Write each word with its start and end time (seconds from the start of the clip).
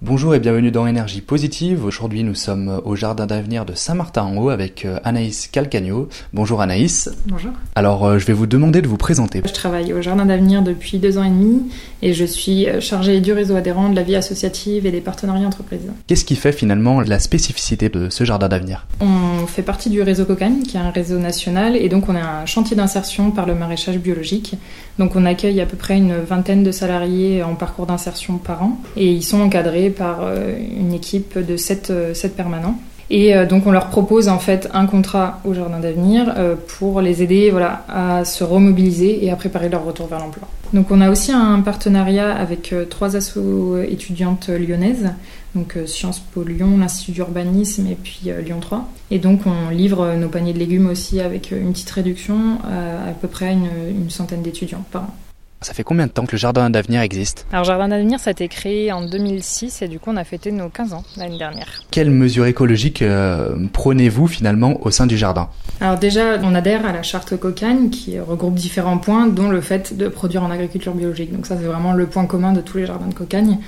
Bonjour 0.00 0.32
et 0.32 0.38
bienvenue 0.38 0.70
dans 0.70 0.86
Énergie 0.86 1.20
Positive. 1.20 1.84
Aujourd'hui, 1.84 2.22
nous 2.22 2.36
sommes 2.36 2.80
au 2.84 2.94
Jardin 2.94 3.26
d'Avenir 3.26 3.64
de 3.64 3.74
Saint-Martin-en-Haut 3.74 4.48
avec 4.48 4.84
euh, 4.84 5.00
Anaïs 5.02 5.48
Calcagno. 5.48 6.08
Bonjour 6.32 6.60
Anaïs. 6.60 7.10
Bonjour. 7.26 7.50
Alors, 7.74 8.06
euh, 8.06 8.18
je 8.20 8.24
vais 8.24 8.32
vous 8.32 8.46
demander 8.46 8.80
de 8.80 8.86
vous 8.86 8.96
présenter. 8.96 9.42
Je 9.44 9.52
travaille 9.52 9.92
au 9.92 10.00
Jardin 10.00 10.26
d'Avenir 10.26 10.62
depuis 10.62 10.98
deux 10.98 11.18
ans 11.18 11.24
et 11.24 11.30
demi 11.30 11.62
et 12.00 12.14
je 12.14 12.24
suis 12.24 12.68
euh, 12.68 12.80
chargée 12.80 13.20
du 13.20 13.32
réseau 13.32 13.56
adhérent 13.56 13.88
de 13.88 13.96
la 13.96 14.04
vie 14.04 14.14
associative 14.14 14.86
et 14.86 14.92
des 14.92 15.00
partenariats 15.00 15.48
entreprises. 15.48 15.90
Qu'est-ce 16.06 16.24
qui 16.24 16.36
fait 16.36 16.52
finalement 16.52 17.00
la 17.00 17.18
spécificité 17.18 17.88
de 17.88 18.08
ce 18.08 18.22
Jardin 18.22 18.48
d'Avenir? 18.48 18.86
On 19.00 19.48
fait 19.48 19.62
partie 19.62 19.90
du 19.90 20.00
réseau 20.02 20.26
Cocagne, 20.26 20.62
qui 20.62 20.76
est 20.76 20.80
un 20.80 20.90
réseau 20.90 21.18
national, 21.18 21.74
et 21.74 21.88
donc 21.88 22.08
on 22.08 22.14
a 22.14 22.42
un 22.42 22.46
chantier 22.46 22.76
d'insertion 22.76 23.32
par 23.32 23.46
le 23.46 23.56
maraîchage 23.56 23.98
biologique. 23.98 24.54
Donc 25.00 25.16
on 25.16 25.26
accueille 25.26 25.60
à 25.60 25.66
peu 25.66 25.76
près 25.76 25.96
une 25.96 26.18
vingtaine 26.18 26.62
de 26.62 26.70
salariés 26.70 27.42
en 27.42 27.56
parcours 27.56 27.86
d'insertion 27.86 28.38
par 28.38 28.62
an 28.62 28.80
et 28.96 29.10
ils 29.10 29.24
sont 29.24 29.40
encadrés 29.40 29.87
par 29.90 30.20
euh, 30.22 30.56
une 30.58 30.92
équipe 30.92 31.38
de 31.38 31.56
7, 31.56 31.90
euh, 31.90 32.14
permanents. 32.36 32.78
Et 33.10 33.34
euh, 33.34 33.46
donc 33.46 33.66
on 33.66 33.70
leur 33.70 33.88
propose 33.88 34.28
en 34.28 34.38
fait 34.38 34.68
un 34.74 34.86
contrat 34.86 35.40
au 35.44 35.54
Jardin 35.54 35.80
d'Avenir 35.80 36.34
pour 36.78 37.00
les 37.00 37.22
aider 37.22 37.50
voilà, 37.50 37.84
à 37.88 38.24
se 38.24 38.44
remobiliser 38.44 39.24
et 39.24 39.30
à 39.30 39.36
préparer 39.36 39.68
leur 39.68 39.84
retour 39.84 40.08
vers 40.08 40.18
l'emploi. 40.18 40.46
Donc 40.74 40.90
on 40.90 41.00
a 41.00 41.10
aussi 41.10 41.32
un 41.32 41.60
partenariat 41.60 42.30
avec 42.30 42.74
trois 42.90 43.16
assos 43.16 43.78
étudiantes 43.80 44.50
lyonnaises, 44.50 45.08
donc 45.54 45.78
Sciences 45.86 46.20
Po 46.20 46.42
Lyon, 46.42 46.76
l'Institut 46.78 47.12
d'urbanisme 47.12 47.86
et 47.86 47.94
puis 47.94 48.30
Lyon 48.44 48.58
3. 48.60 48.86
Et 49.10 49.18
donc 49.18 49.40
on 49.46 49.70
livre 49.70 50.14
nos 50.16 50.28
paniers 50.28 50.52
de 50.52 50.58
légumes 50.58 50.88
aussi 50.88 51.20
avec 51.20 51.50
une 51.52 51.72
petite 51.72 51.90
réduction 51.90 52.58
à 52.64 53.08
à 53.08 53.12
peu 53.12 53.28
près 53.28 53.54
une 53.54 54.10
centaine 54.10 54.42
d'étudiants 54.42 54.84
par 54.90 55.04
an. 55.04 55.14
Ça 55.60 55.74
fait 55.74 55.82
combien 55.82 56.06
de 56.06 56.12
temps 56.12 56.24
que 56.24 56.32
le 56.32 56.38
Jardin 56.38 56.70
d'Avenir 56.70 57.00
existe? 57.00 57.44
Alors 57.52 57.64
Jardin 57.64 57.88
d'Avenir, 57.88 58.20
ça 58.20 58.30
a 58.30 58.32
été 58.32 58.46
créé 58.46 58.92
en 58.92 59.04
2006 59.04 59.82
et 59.82 59.88
du 59.88 59.98
coup 59.98 60.10
on 60.12 60.16
a 60.16 60.22
fêté 60.22 60.52
nos 60.52 60.68
15 60.68 60.92
ans 60.92 61.02
l'année 61.16 61.38
dernière. 61.38 61.82
Quelles 61.90 62.10
mesures 62.10 62.46
écologiques 62.46 63.02
euh, 63.02 63.56
prenez-vous 63.72 64.28
finalement 64.28 64.78
au 64.86 64.92
sein 64.92 65.06
du 65.06 65.16
jardin? 65.16 65.48
Alors 65.80 65.98
déjà, 65.98 66.38
on 66.44 66.54
adhère 66.54 66.86
à 66.86 66.92
la 66.92 67.02
charte 67.02 67.36
Cocagne 67.36 67.90
qui 67.90 68.20
regroupe 68.20 68.54
différents 68.54 68.98
points 68.98 69.26
dont 69.26 69.48
le 69.48 69.60
fait 69.60 69.96
de 69.96 70.06
produire 70.06 70.44
en 70.44 70.50
agriculture 70.52 70.94
biologique. 70.94 71.32
Donc 71.32 71.46
ça 71.46 71.56
c'est 71.56 71.66
vraiment 71.66 71.92
le 71.92 72.06
point 72.06 72.26
commun 72.26 72.52
de 72.52 72.60
tous 72.60 72.78
les 72.78 72.86
jardins 72.86 73.08
de 73.08 73.14
Cocagne 73.14 73.58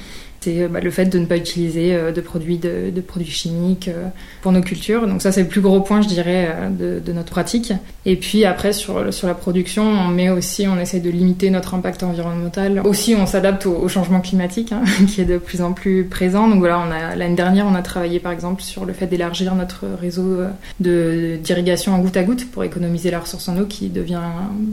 c'est 0.41 0.63
euh, 0.63 0.69
bah, 0.69 0.81
le 0.81 0.91
fait 0.91 1.07
de 1.07 1.19
ne 1.19 1.27
pas 1.27 1.37
utiliser 1.37 1.95
euh, 1.95 2.13
de 2.13 2.21
produits, 2.21 2.59
de, 2.59 3.01
produits 3.01 3.31
chimiques 3.31 3.89
euh, 3.89 4.09
pour 4.43 4.53
nos 4.53 4.61
cultures. 4.61 5.07
Donc 5.07 5.23
ça, 5.23 5.33
c'est 5.33 5.43
le 5.43 5.49
plus 5.49 5.61
gros 5.61 5.81
point, 5.81 6.03
je 6.03 6.09
dirais, 6.09 6.49
de, 6.71 7.13
notre 7.13 7.31
pratique. 7.31 7.73
Et 8.07 8.17
puis 8.17 8.45
après, 8.45 8.73
sur, 8.73 9.13
sur 9.13 9.27
la 9.27 9.35
production, 9.35 9.83
on 9.83 10.09
met 10.09 10.31
aussi, 10.31 10.67
on 10.69 10.79
essaie 10.79 11.01
de 11.01 11.11
limiter 11.11 11.51
notre 11.51 11.75
impact 11.75 12.03
environnemental. 12.03 12.81
Aussi, 12.85 13.15
on 13.15 13.27
s'adapte 13.27 13.67
au, 13.67 13.89
changement 13.89 14.21
climatique, 14.21 14.73
hein, 14.73 14.83
qui 15.09 15.21
est 15.21 15.25
de 15.25 15.39
plus 15.39 15.61
en 15.61 15.73
plus 15.73 16.05
présent. 16.05 16.49
Donc 16.49 16.61
voilà, 16.61 16.87
l'année 17.17 17.35
dernière, 17.35 17.67
on 17.67 17.75
a 17.75 17.83
travaillé 17.83 18.21
par 18.21 18.33
exemple 18.33 18.63
sur 18.63 18.85
le 18.85 18.93
fait 18.93 19.07
d'élargir 19.07 19.55
notre 19.55 19.87
réseau 20.01 20.39
d'irrigation 20.79 21.95
en 21.95 21.99
goutte 21.99 22.17
à 22.17 22.23
goutte 22.23 22.51
pour 22.51 22.65
économiser 22.65 23.11
la 23.11 23.19
ressource 23.19 23.49
en 23.49 23.59
eau 23.59 23.67
qui 23.67 23.89
devient 23.89 24.21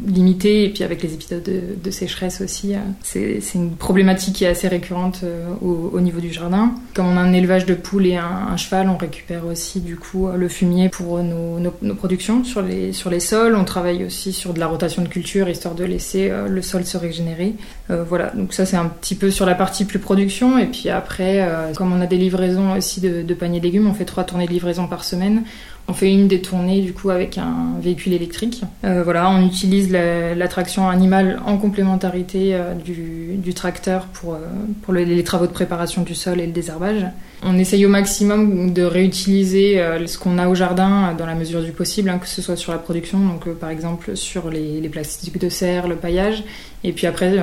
limitée. 0.07 0.65
Et 0.65 0.69
puis 0.69 0.83
avec 0.83 1.01
les 1.01 1.13
épisodes 1.13 1.43
de, 1.43 1.61
de 1.83 1.91
sécheresse 1.91 2.41
aussi, 2.41 2.73
c'est 3.03 3.41
une 3.55 3.71
problématique 3.71 4.35
qui 4.35 4.45
est 4.45 4.49
assez 4.49 4.67
récurrente 4.67 5.23
au, 5.61 5.99
niveau 5.99 6.19
du 6.19 6.31
jardin. 6.31 6.71
Comme 6.93 7.07
on 7.07 7.17
a 7.17 7.21
un 7.21 7.33
élevage 7.33 7.65
de 7.65 7.73
poules 7.73 8.07
et 8.07 8.15
un, 8.15 8.55
cheval, 8.57 8.89
on 8.89 8.97
récupère 8.97 9.45
aussi 9.45 9.81
du 9.81 9.95
coup 9.95 10.27
le 10.29 10.47
fumier 10.47 10.89
pour 10.89 11.21
nos, 11.23 11.59
nos, 11.59 11.95
productions 11.95 12.43
sur 12.43 12.61
les, 12.61 12.93
sur 12.93 13.09
les 13.09 13.19
sols. 13.19 13.55
On 13.55 13.63
travaille 13.63 14.05
aussi 14.05 14.33
sur 14.33 14.53
de 14.53 14.59
la 14.59 14.67
rotation 14.67 15.01
de 15.01 15.07
culture 15.07 15.47
histoire 15.49 15.75
de 15.75 15.83
laisser 15.83 16.29
euh, 16.29 16.47
le 16.47 16.61
sol 16.61 16.85
se 16.85 16.97
régénérer. 16.97 17.55
Euh, 17.89 18.03
voilà, 18.03 18.31
donc 18.33 18.53
ça 18.53 18.65
c'est 18.65 18.77
un 18.77 18.85
petit 18.85 19.15
peu 19.15 19.31
sur 19.31 19.45
la 19.45 19.55
partie 19.55 19.85
plus 19.85 19.99
production. 19.99 20.57
Et 20.57 20.65
puis 20.65 20.89
après, 20.89 21.41
euh, 21.41 21.73
comme 21.73 21.91
on 21.93 22.01
a 22.01 22.05
des 22.05 22.17
livraisons 22.17 22.73
aussi 22.73 23.01
de, 23.01 23.23
de 23.23 23.33
paniers 23.33 23.59
légumes, 23.59 23.87
on 23.87 23.93
fait 23.93 24.05
trois 24.05 24.23
tournées 24.23 24.47
de 24.47 24.53
livraison 24.53 24.87
par 24.87 25.03
semaine. 25.03 25.43
On 25.89 25.93
fait 25.93 26.11
une 26.11 26.27
des 26.27 26.41
tournées 26.41 26.81
du 26.81 26.91
coup 26.91 27.11
avec 27.11 27.37
un 27.37 27.79
véhicule 27.79 28.11
électrique. 28.11 28.63
Euh, 28.83 29.03
voilà, 29.03 29.29
on 29.29 29.45
utilise 29.45 29.89
la, 29.89 30.47
traction 30.49 30.89
animale 30.89 31.39
en 31.45 31.57
complémentarité 31.57 32.55
euh, 32.55 32.73
du, 32.73 33.53
tracteur 33.53 34.05
pour, 34.07 34.33
euh, 34.33 34.39
pour 34.81 34.93
les 34.93 35.23
travaux 35.23 35.47
de 35.47 35.51
préparation 35.51 36.01
du 36.01 36.13
sol 36.13 36.41
et 36.41 36.45
le 36.45 36.51
désherbage. 36.51 37.05
On 37.43 37.57
essaye 37.57 37.85
au 37.85 37.89
maximum 37.89 38.73
de 38.73 38.83
réutiliser 38.83 39.79
ce 40.07 40.17
qu'on 40.17 40.39
a 40.39 40.47
au 40.47 40.55
jardin 40.55 41.13
dans 41.15 41.27
la 41.27 41.35
mesure 41.35 41.61
du 41.61 41.71
possible, 41.71 42.09
hein, 42.09 42.17
que 42.17 42.27
ce 42.27 42.41
soit 42.41 42.55
sur 42.55 42.71
la 42.71 42.79
production, 42.79 43.19
donc 43.19 43.47
par 43.59 43.69
exemple 43.69 44.17
sur 44.17 44.49
les, 44.49 44.89
plastiques 44.89 45.39
de 45.39 45.47
serre, 45.47 45.87
le 45.87 45.95
paillage. 45.95 46.43
Et 46.83 46.93
puis 46.93 47.05
après, 47.05 47.35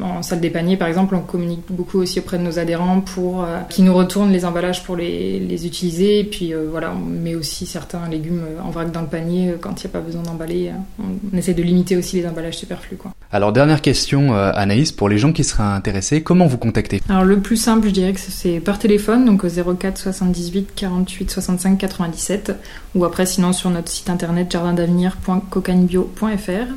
en 0.00 0.22
salle 0.22 0.40
des 0.40 0.50
paniers, 0.50 0.76
par 0.76 0.86
exemple, 0.86 1.16
on 1.16 1.20
communique 1.20 1.64
beaucoup 1.68 1.98
aussi 1.98 2.20
auprès 2.20 2.38
de 2.38 2.44
nos 2.44 2.60
adhérents 2.60 3.00
pour 3.00 3.44
qu'ils 3.68 3.84
nous 3.84 3.94
retournent 3.94 4.30
les 4.30 4.44
emballages 4.44 4.84
pour 4.84 4.94
les, 4.94 5.40
les 5.40 5.66
utiliser. 5.66 6.20
Et 6.20 6.24
puis 6.24 6.52
voilà, 6.70 6.92
on 6.92 7.04
met 7.04 7.34
aussi 7.34 7.66
certains 7.66 7.89
un 7.94 8.08
légumes 8.08 8.42
en 8.64 8.70
vrac 8.70 8.90
dans 8.90 9.00
le 9.00 9.06
panier 9.06 9.50
euh, 9.50 9.56
quand 9.60 9.82
il 9.82 9.86
n'y 9.86 9.90
a 9.90 9.92
pas 9.92 10.00
besoin 10.00 10.22
d'emballer. 10.22 10.72
On, 10.98 11.36
essaie 11.36 11.54
de 11.54 11.62
limiter 11.62 11.96
aussi 11.96 12.16
les 12.16 12.26
emballages 12.26 12.58
superflus. 12.58 12.96
Quoi. 12.96 13.12
Alors 13.32 13.52
dernière 13.52 13.82
question 13.82 14.34
euh, 14.34 14.50
Anaïs, 14.54 14.92
pour 14.92 15.08
les 15.08 15.18
gens 15.18 15.32
qui 15.32 15.44
seraient 15.44 15.62
intéressés, 15.62 16.22
comment 16.22 16.46
vous 16.46 16.58
contacter 16.58 17.00
Alors 17.08 17.24
le 17.24 17.40
plus 17.40 17.56
simple 17.56 17.88
je 17.88 17.92
dirais 17.92 18.12
que 18.12 18.20
c'est 18.20 18.60
par 18.60 18.78
téléphone, 18.78 19.24
donc 19.24 19.42
au 19.44 19.48
04 19.48 19.98
78 19.98 20.70
48 20.74 21.30
65 21.30 21.78
97, 21.78 22.52
ou 22.94 23.04
après 23.04 23.26
sinon 23.26 23.52
sur 23.52 23.70
notre 23.70 23.88
site 23.88 24.10
internet 24.10 24.50
jardindavenir.cocagnebio.fr, 24.50 26.72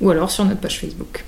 ou 0.00 0.10
alors 0.10 0.30
sur 0.30 0.44
notre 0.44 0.60
page 0.60 0.80
Facebook. 0.80 1.20